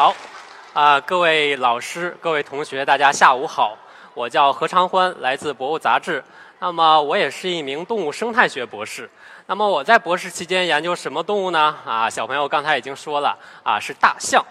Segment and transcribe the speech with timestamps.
[0.00, 0.16] 好，
[0.72, 3.76] 啊，各位老师、各位同学，大家下午好。
[4.14, 6.24] 我叫何长欢，来自《博物》杂志。
[6.58, 9.10] 那么，我也是一名动物生态学博士。
[9.44, 11.76] 那么，我在博士期间研究什么动物呢？
[11.84, 14.42] 啊，小朋友刚才已经说了，啊，是大象。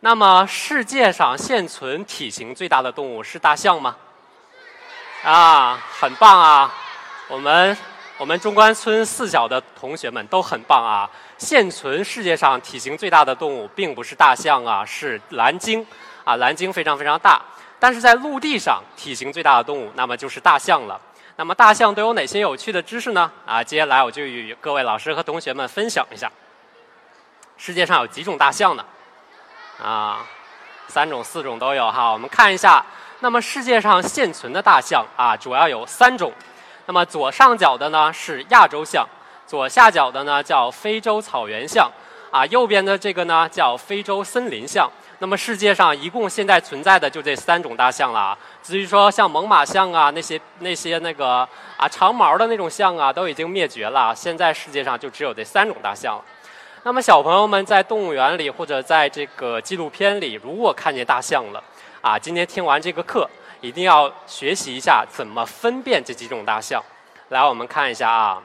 [0.00, 3.94] 那么，世界上现存体型最大的动物是大象吗？
[5.22, 6.74] 啊，很棒啊！
[7.28, 7.76] 我们
[8.18, 11.08] 我们中关村四小的同学们都很棒啊！
[11.38, 15.86] 现存世界上体型最大的动物并不是大象啊，是蓝鲸
[16.24, 17.40] 啊，蓝鲸非常非常大。
[17.78, 21.00] 但是在陆地上体型最大的动物，那么就是大象了。
[21.36, 23.30] 那么大象都有哪些有趣的知识呢？
[23.46, 26.28] 啊，接下来我就与各位老师和同学们分享一下。
[27.56, 28.84] 世界上有几种大象呢？
[29.80, 30.26] 啊，
[30.88, 32.10] 三种、四种都有哈。
[32.10, 32.84] 我们看一下，
[33.20, 36.32] 那么世界上现存的大象啊，主要有三种。
[36.88, 39.06] 那么左上角的呢是亚洲象，
[39.46, 41.86] 左下角的呢叫非洲草原象，
[42.30, 44.90] 啊，右边的这个呢叫非洲森林象。
[45.18, 48.38] 那么世界上一共现在存在的就这三种大象了啊。
[48.62, 54.14] 至于说像猛犸象啊那些那些那个啊长毛的那种象啊，都已经灭绝了。
[54.16, 56.24] 现在世界上就只有这三种大象了。
[56.84, 61.62] 那么小朋友们在动物园里或者在这个纪录片里，如果看见大象了，
[62.00, 63.28] 啊，今天听完这个课。
[63.60, 66.82] 一定要学习一下怎么分辨这几种大象。
[67.28, 68.42] 来，我们看一下啊。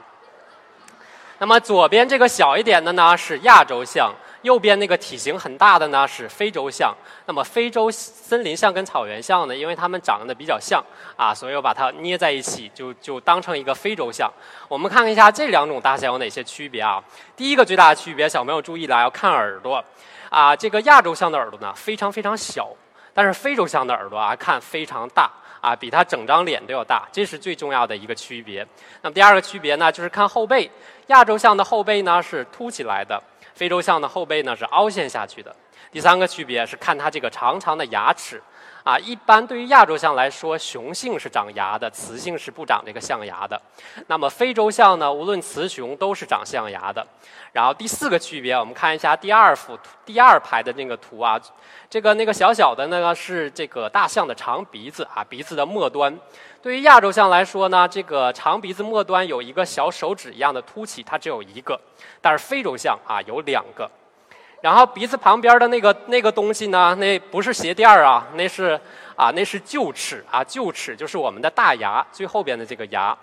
[1.38, 6.94] 那么左边这个小一点的呢是亚洲象，右边那个体型很大的呢是非洲象。
[7.26, 10.82] 那么非洲森林象跟草原象呢，因为它们长得比较像
[11.16, 14.30] 啊，所以我把它捏在一起，就就当成一个非洲象。
[14.68, 17.02] 我们看一下这两种大象有哪些区别啊？
[17.36, 19.82] 第一个最大的区别，小朋友注意了，要看耳朵
[20.30, 20.54] 啊。
[20.54, 22.68] 这个亚洲象的耳朵呢非常非常小。
[23.14, 25.30] 但是非洲象的耳朵啊，看非常大
[25.60, 28.66] 啊，比它整张脸都要大，这是最重要的一个区别。
[29.00, 30.70] 那么第二个区别呢，就是看后背，
[31.06, 33.22] 亚洲象的后背呢是凸起来的，
[33.54, 35.54] 非洲象的后背呢是凹陷下去的。
[35.92, 38.42] 第三个区别是看它这个长长的牙齿。
[38.82, 43.58] 啊，一般对于亚洲象来说，雄性是长牙的，雌性是不长这个象牙的。
[44.08, 47.06] 那么非洲象呢，无论雌雄都是长象牙的。
[47.52, 51.40] 然后第四个区别，我们看一下第二幅，第二排的那个图啊，
[51.88, 56.14] 这个那个小小的那个是这个大象的长鼻子啊，鼻子的末端。
[56.60, 61.80] 对于亚洲象来说呢，这个长鼻子末端有一个小手指一样的凸起，它只有一个，
[62.20, 63.90] 但是非洲象啊有两个。
[64.64, 66.94] 然后鼻子旁边的那个那个东西呢？
[66.94, 68.80] 那不是鞋垫儿啊，那是
[69.14, 73.14] 啊，那是臼齿啊，臼齿就是我们的大牙最后边的这个牙。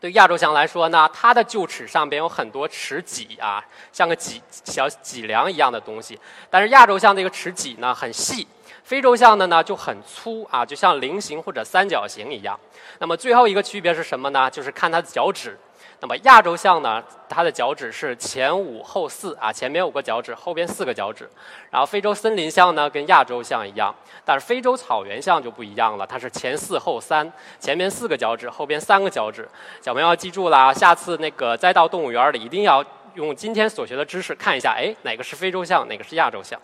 [0.00, 6.18] 对亚洲象来说呢，它的臼齿上边有很多齿脊啊，像个脊小脊梁一样的东西。
[6.50, 8.44] 但是亚洲象这个齿脊呢很细，
[8.82, 12.58] 非洲象的呢就很粗啊，就像菱形或者三角形一样。
[12.98, 14.50] 那么最后一个区别是什么呢？
[14.50, 15.56] 就是看它的脚趾。
[16.00, 21.28] 那么亚洲象呢，它的脚趾是前五后四啊，前面五个脚趾，后边四个脚趾。
[21.70, 23.92] 然后非洲森林象呢，跟亚洲象一样，
[24.24, 29.48] 但是非洲草原象就不一样了，它是前四后三，前面四个脚趾，后边三个脚趾。
[29.80, 36.60] 小朋友要记住了，下次那个再到动物园里，一定要用今天所学的知识看一下，哎，哪个是非洲象，哪个是亚洲象。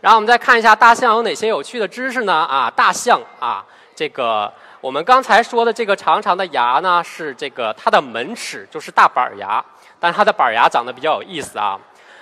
[0.00, 2.32] 然后我们再看一下大象有哪些有趣的知识呢？
[2.32, 3.62] 啊，大象啊，
[3.94, 4.50] 这个。
[4.84, 9.64] 我们刚才说的这个长长的牙呢，是这个它的门齿，就是大板牙。
[9.98, 11.80] 但它的板牙长得比较有意思啊。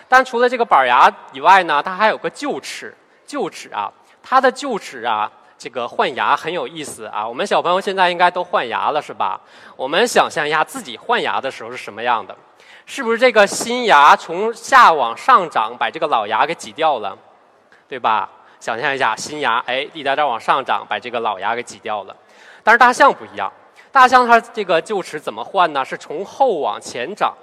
[0.09, 2.97] 但除了这个板牙以外呢，它还有个臼齿。
[3.27, 3.91] 臼齿啊，
[4.23, 5.29] 它的臼齿啊，
[5.59, 7.27] 这个换牙很有意思啊。
[7.27, 9.41] 我们小朋友现在应该都换牙了是吧？
[9.75, 12.37] 我们想象一下自己换牙的时候是什么样的？
[12.87, 17.19] 是不是这个新牙从下往上长，把这个老牙给挤掉了，
[17.89, 18.31] 对吧？
[18.61, 22.15] 想象一下，新牙哎一点点往上长，把这个老牙给挤掉了。
[22.63, 23.53] 但是大象不一样，
[23.91, 25.85] 大象它这个臼齿怎么换呢？
[25.85, 27.35] 是从后往前长，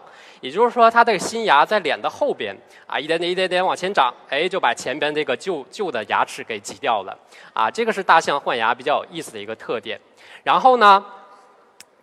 [0.42, 2.56] 也就是说，它这个新牙在脸的后边
[2.88, 7.18] 啊，一点点一点点往前长，哎，就把前边这个旧旧的牙齿给挤掉了
[7.54, 7.70] 啊。
[7.70, 10.00] 这个是大象换牙比较有意思的一个特点。
[10.44, 11.06] 然后呢，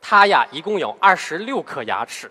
[0.01, 2.31] 它呀一共有二十六颗牙齿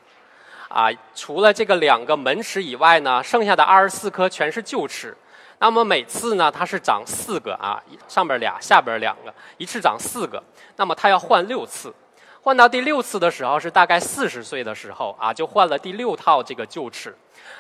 [0.70, 5.18] 啊，除了这个两个门齿以外呢，剩下的二十四颗全是臼齿。
[5.60, 10.42] 那么每次呢，它是长四个啊，上边俩，下边两个，一次长四个。
[10.76, 11.94] 那么它要换六次，
[12.42, 17.16] 换到第六次的时候是大概四十岁的时候啊，就换了第六套这个臼齿。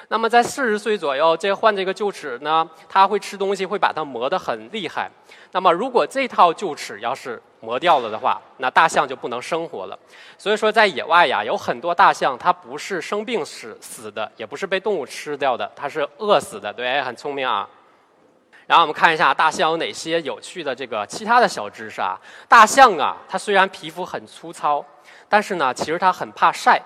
[0.09, 5.09] 那么在四十岁左右，这换这个臼齿呢，它会吃东西，会把它磨得很厉害。
[5.51, 9.97] 那么如果这套臼齿要是磨掉了的话，那大象就不能生活了。
[10.37, 16.73] 所以说，在野外呀，有很多大象它不是生病死死的，也不是被动物吃掉的，它是饿死的。
[16.73, 17.67] 对，很聪明啊。
[18.67, 22.19] 然后我们看一下大象有哪些有趣的这个其他的小知识啊。
[22.47, 24.83] 大象啊，它虽然皮肤很粗糙，
[25.29, 26.81] 但是呢，其实它很怕晒。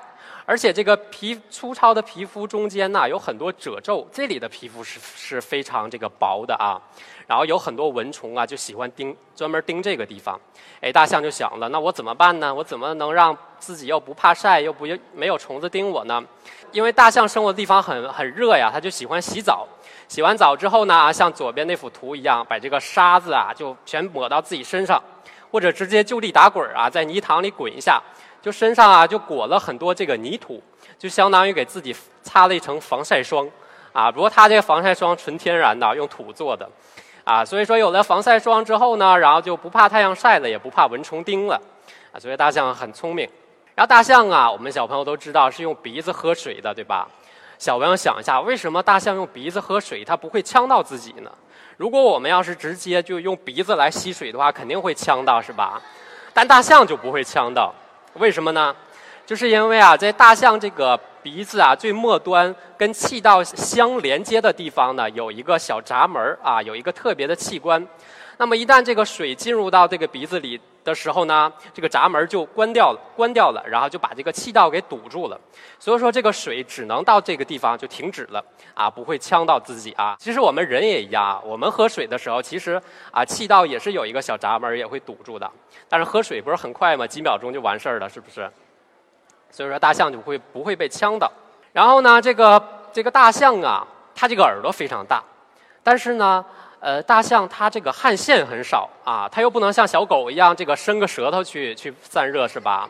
[0.49, 6.81] 而且这个皮粗糙的皮肤中间呢，有很多褶皱，这里的皮肤是是非常这个薄的啊。
[7.27, 10.41] 然后有很多蚊虫啊，就喜欢叮，专门叮这个地方。
[10.81, 12.51] 哎，大象就想了，那我怎么办呢？
[12.51, 16.19] 我怎么能让自己又不怕晒，又不没有虫子叮我呢？
[16.71, 19.67] 因为大象生活的地方很很热呀，它就喜欢洗澡。
[20.07, 24.99] 洗完澡之后呢，像左边那幅图一样，把这个沙子啊就全抹到自己身上，
[25.51, 28.01] 或者直接就地打滚啊，在泥塘里滚一下。
[28.41, 30.61] 就身上啊，就裹了很多这个泥土，
[30.97, 33.47] 就相当于给自己擦了一层防晒霜，
[33.91, 36.69] 啊，不过它这个防晒霜纯天然的，用土做的，
[37.23, 41.59] 啊，所以说有了防晒霜之后呢，然后就不怕太阳晒了，也不怕蚊虫叮了，
[42.11, 43.27] 啊，所以大象很聪明。
[43.75, 47.07] 然后大象啊，我们小朋友都知道是用鼻子喝水的，对吧？
[47.57, 51.31] 小朋友想一下，为什么大象用鼻子喝水，它不会呛到自己呢？
[51.75, 55.81] 如果我们要是直接就用鼻子来吸水的话，肯定会呛到，是吧？
[56.33, 57.73] 但大象就不会呛到。
[58.19, 58.75] 为什么呢？
[59.25, 67.85] 就是因为啊，在大象这个鼻子啊最末端跟气道相连接的地方呢，有一个小闸门啊，有一个特别的器官。
[68.37, 70.59] 那么一旦这个水进入到这个鼻子里
[70.89, 75.39] 的时候呢，这个闸门就关掉了，关掉了，然后就把这个气道给堵住了。
[75.77, 78.43] 所以说这个水只能到这个地方就停止了
[78.73, 80.15] 啊，不会呛到自己啊。
[80.19, 82.81] 其实我们人也一样啊，我们喝水的时候，其实
[83.11, 85.49] 啊气道也是有一个小闸门，也会堵住的。
[85.87, 87.05] 但是喝水不是很快吗？
[87.05, 88.49] 几秒钟就完事儿了，是不是？
[89.51, 91.31] 所以说大象就会不会被呛到。
[91.71, 95.23] 然后呢，这个这个大象啊，它这个耳朵非常大，
[95.83, 96.43] 但是呢，
[96.79, 102.89] 呃，大象它这个汗腺很少啊，它又不能像小狗一样这个伸个舌头去去散热，是吧？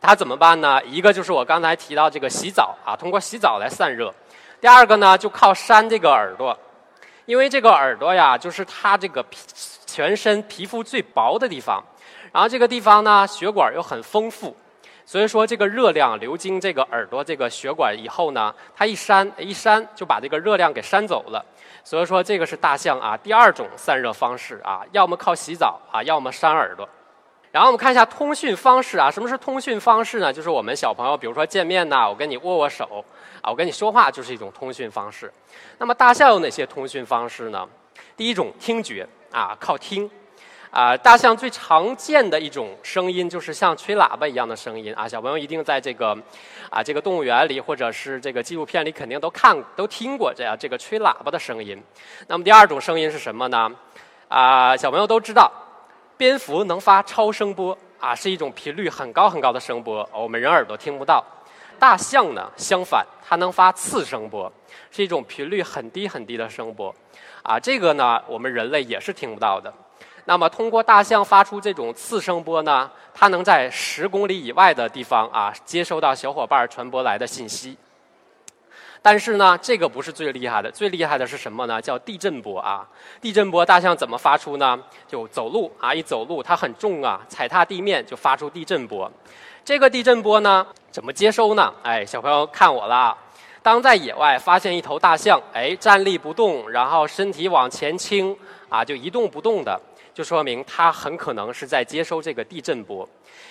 [0.00, 0.82] 它怎么办呢？
[0.84, 4.12] 一个就是我刚才提到这个洗澡啊，通过洗澡来散热。
[4.60, 6.58] 第二个呢，就靠扇这个耳朵，
[7.24, 9.38] 因为这个耳朵呀，就是它这个皮
[9.86, 11.82] 全身皮肤最薄的地方。
[12.32, 14.56] 然后这个地方呢，血管又很丰富，
[15.06, 21.44] 所以说这个热量流经这个耳朵这个血管以后呢，它一扇一扇就把这个热量给扇走了。
[21.84, 26.88] 所以说这个是大象啊第二种散热方式啊，要么靠洗澡啊，要么扇耳朵。
[27.50, 30.32] 然后我们看一下通讯方式啊，什么是通讯方式呢？
[30.32, 33.04] 就是我们小朋友，比如说见面呐，我跟你握握手
[33.42, 35.30] 啊，我跟你说话就是一种通讯方式。
[35.76, 37.68] 那么大象有哪些通讯方式呢？
[38.16, 40.10] 第一种听觉啊，靠听。
[40.72, 46.16] 啊，大象最常见的一种声音就是像吹喇叭一样的声音啊，小朋友一定在这个
[46.70, 51.78] 啊这个动物园里或者是这个纪录片里肯定都看都听过这样这个吹喇叭的声音。
[52.26, 53.70] 那么第二种声音是什么呢？
[54.28, 55.52] 啊，小朋友都知道，
[56.16, 61.22] 蝙蝠能发超声波啊，是一种频率很高很高的声波，我们人耳朵听不到。
[61.78, 64.50] 大象呢，相反，它能发次声波，
[64.90, 66.94] 是一种频率很低很低的声波，
[67.42, 69.70] 啊，这个呢，我们人类也是听不到的。
[70.24, 77.76] 那么，通过大象发出这种次声波呢，它能在十公里以外的地方啊，接收到小伙伴传播来的信息。
[79.04, 81.82] 但是呢，这个不是最厉害的，最厉害的是什么呢？
[81.82, 82.86] 叫地震波啊！
[83.20, 84.78] 地震波，大象怎么发出呢？
[85.08, 89.10] 就走路啊，一走路它很重啊，踩踏地面就发出地震波。
[89.64, 91.74] 这个地震波呢，怎么接收呢？
[91.82, 93.16] 哎，小朋友看我了，
[93.60, 98.36] 当在野外发现一头大象，哎，站立不动，然后身体往前倾
[98.68, 99.80] 啊，就一动不动的。
[100.14, 103.08] 就说明它很可能是在接收这个地震波，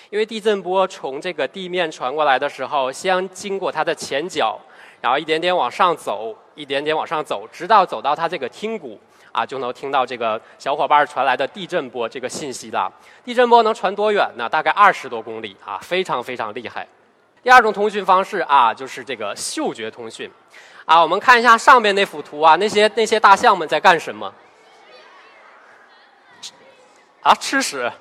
[0.09, 4.59] 因为地震波从这个地面传过来的时候，先经过它的前脚，
[5.01, 8.99] 然后一点点往上走，一点点往上走，直到走到它这个听骨，
[9.31, 12.91] 啊，就能听到这个小伙伴传来的地震波这个信息了。
[13.23, 14.47] 地震波能传多远呢？
[14.47, 16.87] 大概二十多公里啊，非常非常厉害。
[17.41, 20.29] 第二种通讯方式啊，就是这个嗅觉通讯。
[20.85, 24.31] 啊，我们看一下上面那幅图啊，那些那些大象们在干什么？
[27.21, 27.91] 啊，吃屎！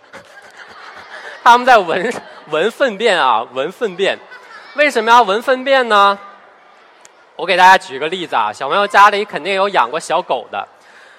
[1.44, 2.10] 他们在闻
[2.48, 4.18] 闻粪便啊，闻粪便。
[4.76, 6.18] 为什么要闻粪便呢？
[7.36, 10.66] 我给大家举个例子啊，小朋友家里肯定有养过小狗的。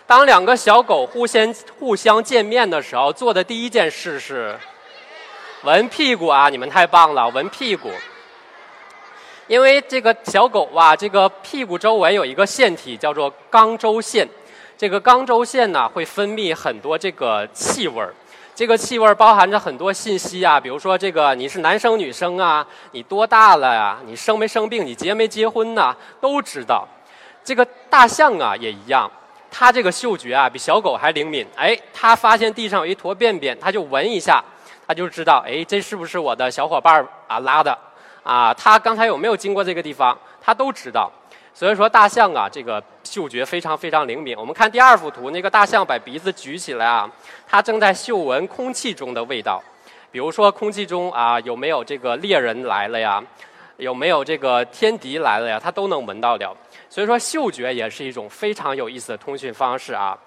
[0.07, 4.57] 当两个小狗互相互相见面的时候，做的第一件事是
[5.61, 6.49] 闻屁股啊！
[6.49, 7.91] 你们太棒了，闻屁股。
[9.45, 14.27] 因为这个小狗啊，这个屁股周围有一个腺体叫做肛周腺。
[14.81, 18.11] 这个肛周腺呢会分泌很多这个气味儿，
[18.55, 26.87] 这个气味包含着很多信息啊，比如说这个你是男生女生啊，你多大了呀，你生没生病，你结没结婚呐，都知道。
[27.43, 29.07] 这个大象啊也一样，
[29.51, 31.45] 它这个嗅觉啊比小狗还灵敏。
[31.55, 34.43] 哎，它发现地上有一坨便便，它就闻一下，
[34.87, 37.77] 它就知道，哎，这是不是我的小伙伴啊拉的？
[38.23, 40.17] 啊，它刚才有没有经过这个地方？
[40.41, 41.11] 它都知道。
[41.53, 44.35] 所以说，大象啊，这个嗅觉非常非常灵敏。
[44.37, 47.09] 我们看第二幅图，那个大象把鼻子举起来啊，
[47.47, 49.61] 它正在嗅闻空气中的味道，
[50.11, 53.21] 比如说空气中啊有没有这个猎人来了呀，
[53.77, 56.57] 有没有这个天敌来了呀，它都能闻到了。
[56.89, 60.17] 所以说，嗅觉也是一种非常有意思的通讯方式啊。